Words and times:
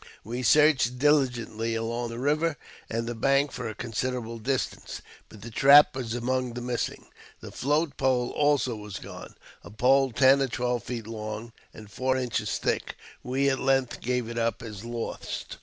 We 0.23 0.41
searched 0.41 0.97
diligently 0.97 1.75
along 1.75 2.09
the 2.09 2.17
river 2.17 2.57
and 2.89 3.05
the 3.05 3.13
bank 3.13 3.51
for 3.51 3.69
a 3.69 3.75
considerable 3.75 4.39
distance, 4.39 5.03
but 5.29 5.43
the 5.43 5.51
trap 5.51 5.95
was 5.95 6.15
among 6.15 6.53
the 6.55 6.61
missing. 6.61 7.05
The 7.39 7.51
float 7.51 7.97
pole 7.97 8.31
also 8.31 8.75
was 8.75 8.97
gone— 8.97 9.35
a 9.63 9.69
pole 9.69 10.11
ten 10.11 10.41
or 10.41 10.47
twelve 10.47 10.85
feet 10.85 11.05
long 11.05 11.53
and 11.71 11.91
four 11.91 12.17
inches 12.17 12.57
thick. 12.57 12.95
We 13.21 13.47
at 13.51 13.59
length 13.59 14.01
gave 14.01 14.27
it 14.27 14.39
up 14.39 14.63
as 14.63 14.83
lost. 14.83 15.57